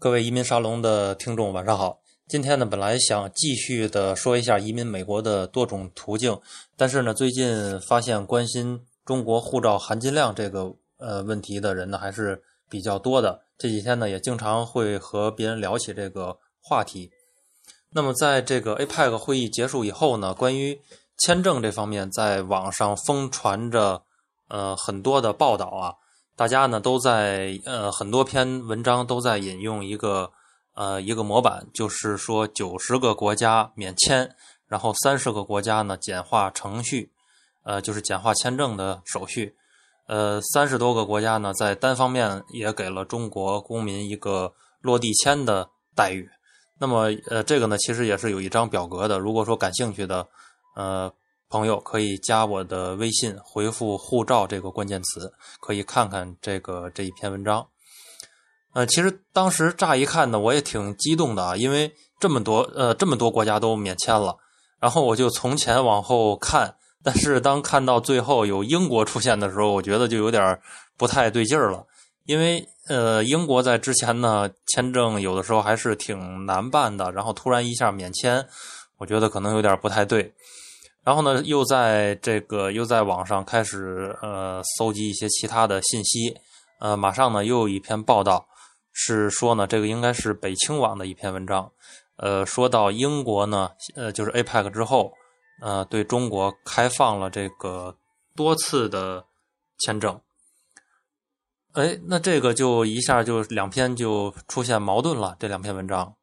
[0.00, 1.98] 各位移民沙龙的听众，晚上好。
[2.28, 6.38] 今天呢，本来想继续的说一下移民美国的多种途径，
[6.76, 12.40] 但是呢，最近发现关心中国护照含金量这个呃问题的人呢，还是
[12.70, 13.40] 比较多的。
[13.58, 17.10] 这几天呢，也经常会和别人聊起这个话题。
[17.90, 20.80] 那么，在这个 APEC 会议结束以后呢，关于
[21.16, 24.02] 签证这方面，在网上疯传着
[24.46, 25.94] 呃很多的报道啊。
[26.38, 30.30] 大家呢都在呃很多篇文章都在引用一个
[30.74, 34.30] 呃一个模板，就是说九十个国家免签，
[34.68, 37.10] 然后三十个国家呢简化程序，
[37.64, 39.56] 呃就是简化签证的手续，
[40.06, 46.30] 呃三十多个国家呢在单方面也给了中国公民一个落地签的待遇。
[46.78, 50.28] 那么呃这个呢其实也是有一张表格的，如果说感兴趣的
[50.76, 51.12] 呃。
[51.48, 57.66] 朋友可以加我的微信，回复“护照”这个关键词，可以看看这个这一篇文章。
[58.74, 64.36] 呃，其实当时乍一看呢，我也挺激动的啊，因为这么多呃这么多国家都免签了，
[64.78, 70.60] 然后我就从前往后看，但是当看到最后有英国出现的时候，我觉得就有点
[70.98, 71.86] 不太对劲儿了，
[72.26, 78.46] 因为呃英国在之前呢签证有的时候还是挺难办的，然后突然一下免签，
[78.98, 80.34] 我觉得可能有点不太对。
[81.08, 86.36] 然后呢，又在这个又在网上开始呃搜集一些其他的信息，
[86.80, 88.46] 呃，马上呢又有一篇报道
[88.92, 91.72] 是说呢，这个应该是北青网的一篇文章，
[92.18, 95.14] 呃，说到英国呢，呃，就是 APEC 之后，
[95.62, 97.96] 呃，对中国开放了这个
[98.36, 99.24] 多次的
[99.78, 100.20] 签证，
[101.72, 106.17] 哎，那这个就一下就两篇就出现矛盾了，这两篇文章。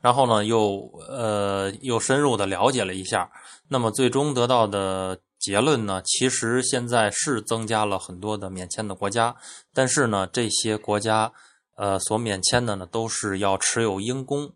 [0.00, 3.30] 然后呢，又呃又深入的了解了一下，
[3.68, 9.34] 那么最终得到的结论呢，其实现在是增加了很多的免签的国家，
[9.72, 11.32] 但是呢，这些国家
[11.76, 14.52] 呃所免签的呢，都是要持有英公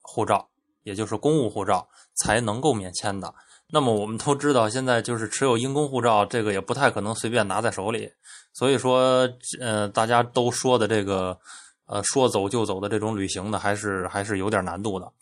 [0.00, 0.48] 护照，
[0.82, 3.32] 也就是公务护照才能够免签的。
[3.68, 8.10] 那么我们都知道，现在就是持有英公护照，这个也不太可能随便拿在手里，
[8.52, 9.28] 所以说
[9.60, 11.38] 呃大家都说的这个。
[11.86, 15.12] 呃，说走就走的这种旅行呢，还是还是有点难度的。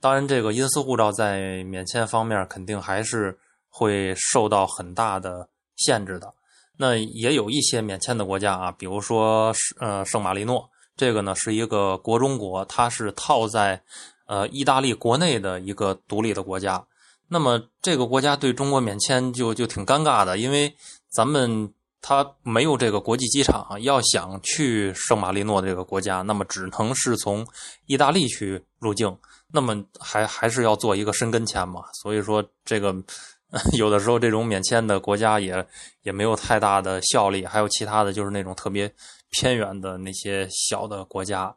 [0.00, 3.36] 当然，这个因私护照在免签方面肯定还是
[3.68, 6.32] 会受到很大的限制的。
[6.76, 13.82] 那也有一些免签的国家啊，比如说呃圣马力诺，这个呢是一个国中国，它是套在
[14.26, 16.86] 呃意大利国内的一个独立的国家。
[17.28, 20.74] 那么这个国家对中国免签就就挺尴尬的，因为
[21.10, 21.72] 咱们。
[22.08, 27.44] 他没有这个国际机场，要想去圣马力诺这个国家，那么只能是从
[27.86, 29.12] 意大利去入境，
[29.52, 31.82] 那么还还是要做一个申根签嘛。
[32.00, 32.94] 所以说，这个
[33.76, 35.66] 有的时候这种免签的国家也
[36.02, 37.44] 也没有太大的效力。
[37.44, 38.88] 还有其他的就是那种特别
[39.30, 41.52] 偏远的那些小的国家，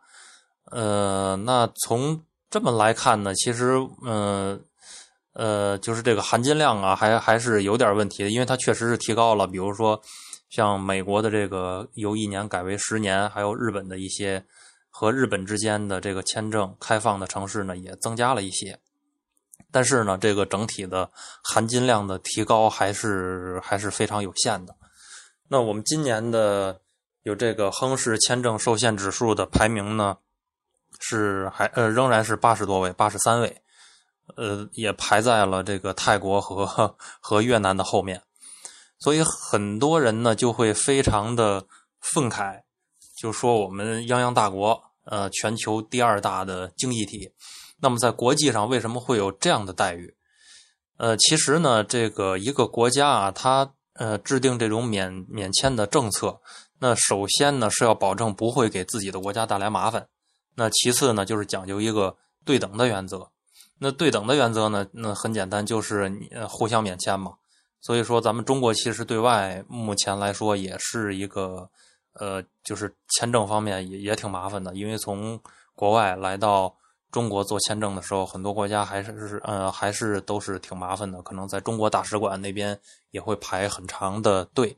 [0.71, 4.59] 呃，那从这么来看呢，其实，嗯。
[5.33, 10.01] 呃，就是这个含金量啊，还还是有点问题的，因为它确实是提高了，比如说。
[10.49, 14.43] 像美国的这个由一年改为十年，还有日本的一些
[14.89, 18.79] 和日本之间的这个签证开放的城市呢，也增加了一些。
[19.71, 21.11] 但是呢，这个整体的
[21.43, 24.75] 含金量的提高还是还是非常有限的。
[25.47, 26.81] 那我们今年的
[27.21, 30.17] 有这个亨氏签证受限指数的排名呢，
[30.99, 33.61] 是还呃仍然是八十多位，八十三位，
[34.35, 38.23] 呃也排在了这个泰国和 和越南的后面。
[38.99, 41.65] 所以很多人呢就会非常的
[42.01, 42.61] 愤慨，
[43.17, 47.31] 就说我们泱泱大国，呃，全球第二大的经济体，
[47.79, 50.15] 那么在国际上为什么会有这样的待遇？
[50.97, 56.41] 呃，其实呢，这个一个国家啊，它呃制定这种免免签的政策，
[56.79, 60.09] 那首先呢是要保证不会给自己的国家带来麻烦，
[60.55, 63.29] 那其次呢就是讲究一个对等的原则，
[63.77, 67.35] 那对等的原则呢，那很简单，就是你互相免签嘛。
[67.81, 71.69] 所以说，咱们中国其实对外目前来说也是一个，
[72.13, 75.39] 呃，就是签证方面也也挺麻烦的，因为从
[75.75, 76.75] 国外来到
[77.09, 82.77] 中国做签证的时候，很多国家还是是呃还是都是挺麻烦的，可能在中国大使馆那边
[83.11, 84.75] 也会排很长的队，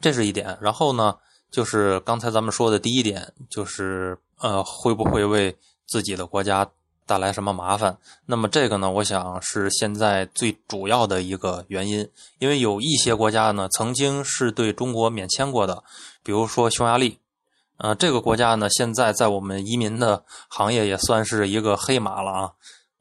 [0.00, 0.56] 这是一点。
[0.62, 1.18] 然后呢，
[1.50, 5.54] 就是刚才咱们说的第一点，就是呃会不会为
[5.86, 6.70] 自己的国家。
[7.10, 7.98] 带来什么麻烦？
[8.26, 8.88] 那么这个呢？
[8.88, 12.08] 我想是现在最主要的一个原因，
[12.38, 15.82] 因为有一些国家呢曾经是对中国免签过的，
[16.22, 17.18] 比如说匈牙利，
[17.78, 22.50] 呃，这个国家呢现在在我们移民的行业也算是一个黑马了啊，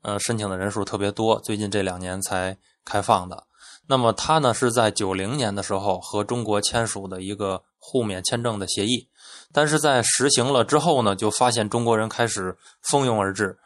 [0.01, 3.43] 呃，申请的人数特别多，最近这两年才开放的。
[3.85, 9.07] 那么它呢是在九零年的时候和中国签署的一个互免签证的协议，
[9.51, 13.57] 但是在实行了之后呢，就发现中国人开始蜂拥而至，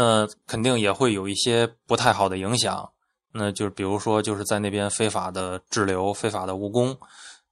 [0.00, 2.90] 那肯定也会有一些不太好的影响。
[3.32, 6.96] 那就是比如说就是在那边非法的滞留、非法的务工，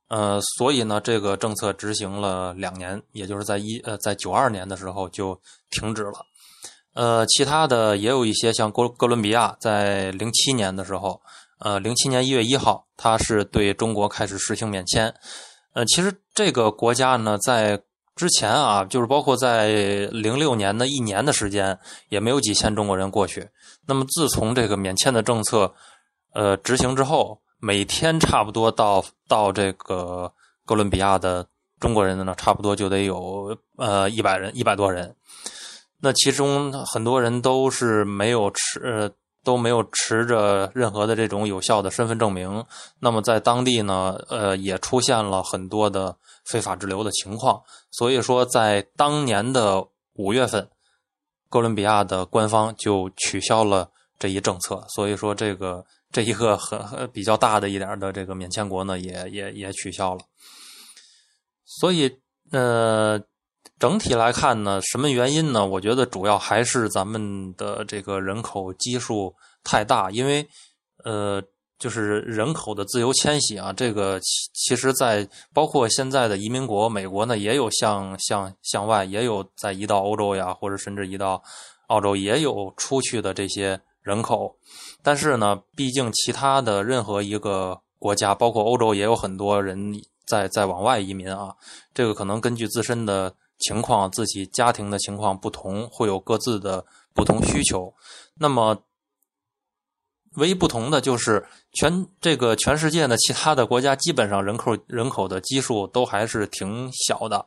[0.09, 6.25] 呃，所以呢，这个政策执行了两年，也就是在一呃在九二年的时候就停止了。
[6.95, 11.21] 呃，其他的也有一些像哥哥伦比亚，在零七年的时候。
[11.61, 15.13] 呃，零七年一月一号，它是对中国开始实行免签。
[15.75, 17.83] 呃，其实这个国家呢，在
[18.19, 19.69] 之前啊，就是包括在
[20.11, 21.79] 零六年的一年的时间，
[22.09, 23.49] 也没有几千中国人过去。
[23.87, 25.73] 那么自从这个免签的政策
[26.35, 30.33] 呃执行之后，每天差不多到到这个
[30.67, 31.47] 哥伦比亚的
[31.79, 35.15] 中国人的呢，差不多就得有呃一百人，一百多人。
[36.01, 39.13] 那其中很多人都是没有持。
[39.49, 42.63] 都没有持着任何的这种有效的身份证明，
[42.99, 46.15] 那么在当地呢，呃，也出现了很多的
[46.45, 47.63] 非法滞留的情况。
[47.91, 49.83] 所以说，在当年的
[50.17, 50.69] 五月份，
[51.49, 54.85] 哥伦比亚的官方就取消了这一政策。
[54.95, 60.21] 所以说，这个这一个很比较大的一点的这个免签国呢，也也也取消了。
[61.65, 62.19] 所以，
[62.53, 63.19] 呃。
[63.79, 65.65] 整体来看呢，什么原因呢？
[65.65, 69.33] 我觉得主要还是咱们的这个人口基数
[69.63, 70.45] 太大，因为
[71.05, 71.41] 呃，
[71.79, 81.41] 就是人口的自由迁徙啊，这个其其实，在包括现在的移民国美国呢，也有向向向外，也有在移到欧洲呀，或者甚至移到
[81.87, 84.57] 澳洲，也有出去的这些人口。
[85.05, 89.95] 但是呢，毕竟其他的任何一个国家，包括欧洲，也有很多人
[90.27, 91.55] 在在往外移民啊。
[91.95, 93.33] 这个可能根据自身的。
[93.59, 96.85] 情况自己家庭的情况不同，会有各自的
[97.15, 97.93] 不同需求。
[98.35, 98.85] 那么，
[100.37, 107.45] 唯一不同的就是全这个全世界的，其他的国家基本上人口人口的基数都还是挺小的。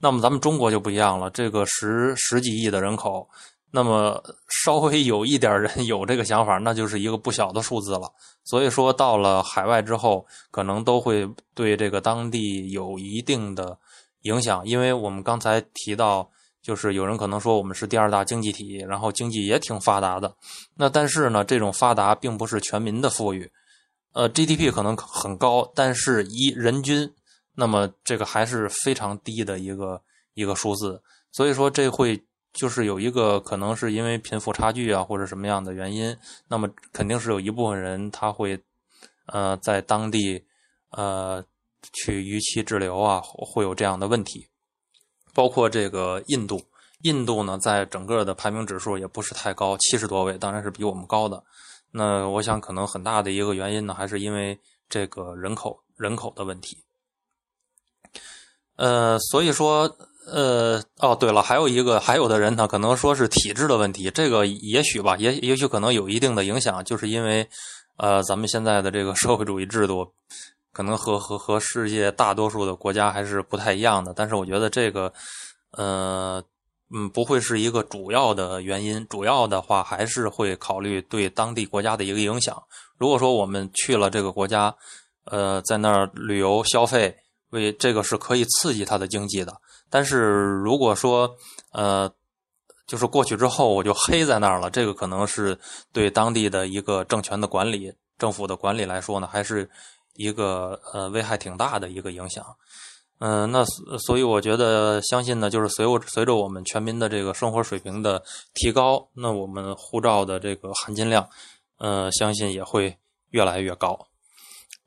[0.00, 3.28] 那么咱们中国就不一样了，这个十十几亿的人口，
[3.72, 4.22] 那么
[4.64, 8.12] 稍微有一点人有这个想法，那就是一个不小的数字了。
[8.44, 13.78] 所以说，到了海外之后，可能都会对这个当地有一定的。
[14.22, 16.30] 影响，因为我们刚才提到，
[16.62, 20.34] 就是有人可能说我们是第二大经济体，然后经济也挺发达的。
[20.76, 23.50] 那但是呢，这种发达并不是全民的富裕，
[24.12, 27.12] 呃，GDP 可能很高，但是一人均，
[27.54, 30.00] 那么这个还是非常低的一个
[30.34, 31.02] 一个数字。
[31.32, 32.22] 所以说，这会
[32.52, 36.16] 就是有一个可能是因为贫富差距啊，或者什么样的原因，
[36.48, 38.60] 那么肯定是有一部分人他会
[39.26, 40.44] 呃在当地
[40.90, 41.44] 呃。
[41.92, 44.46] 去逾期滞留啊，会有这样的问题。
[45.34, 46.62] 包括这个印度，
[47.02, 51.42] 印度呢，在整个的排名指数也不是太高，七十多位，当然是比我们高的。
[51.90, 54.58] 那我想，可能很大的一个原因呢，还是因为
[54.88, 56.78] 这个人口人口的问题。
[58.76, 59.96] 呃，所以说，
[60.26, 67.48] 呃，哦，对了，还有一个，还有的人呢，可能说是体制的问题，这个也许吧，也也许可能有一定的影响，就是因为，
[67.96, 70.12] 呃，咱们现在的这个社会主义制度。
[70.72, 75.12] 可能和和和世界大多数的国家还是不太一样的，但是我觉得这个，
[75.72, 76.42] 呃，
[76.94, 79.06] 嗯，不会是一个主要的原因。
[79.08, 82.62] 主要的话还是会考虑对当地国家的一个影响。
[82.96, 84.74] 如果说我们去了这个国家，
[85.26, 87.14] 呃，在那儿旅游消费，
[87.50, 89.52] 为这个是可以刺激它的经济的。
[89.90, 90.18] 但是
[90.64, 91.30] 如果说，
[91.72, 92.10] 呃，
[92.86, 95.58] 就是过去之后我就黑在那儿了，这个可能是
[95.92, 99.68] 对当地的一个政权的管理、政府的管理来说呢，还是。
[100.14, 102.44] 一个呃危害挺大的一个影响，
[103.18, 103.64] 嗯，那
[103.98, 111.28] 所以我觉得相信呢，就是随我随着我们全民的这个生活水平的提高，那我们护照的这个含金量，
[111.78, 112.98] 呃，相信也会
[113.30, 114.08] 越来越高。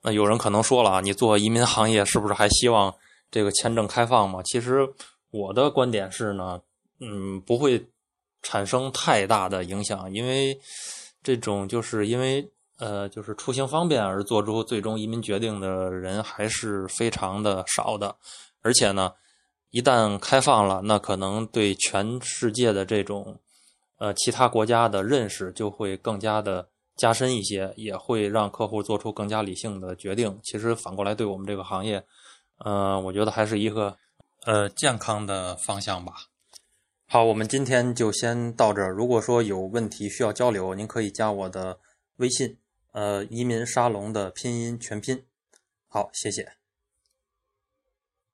[0.03, 2.94] 那有人可能说了啊，你做移民行业是不是还希望
[3.32, 4.41] 这个签证开放吗？
[4.44, 4.88] 其实
[5.32, 6.62] 我的观点是呢，
[7.00, 7.88] 嗯，不会
[8.44, 10.60] 产生太大的影响，因为
[11.24, 12.51] 这种就是因为。
[12.77, 18.15] 呃，就是出行方便而做出最终移民决定的人还是非常的少的，
[18.62, 19.13] 而且呢，
[19.72, 23.39] 一旦开放了，那可能对全世界的这种
[23.98, 26.67] 呃其他国家的认识就会更加的
[26.98, 30.38] 加深一些，也会让客户做出更加理性的决定。
[30.44, 32.05] 其实反过来对我们这个行业，
[32.58, 33.98] 呃，我觉得还是一个
[34.46, 36.13] 呃健康的方向吧。
[37.08, 38.91] 好，我们今天就先到这儿。
[38.91, 41.79] 如果说有问题需要交流，您可以加我的
[42.17, 42.58] 微信。
[42.96, 45.25] 呃，移民沙龙的拼音全拼，
[45.90, 46.54] 好，谢谢。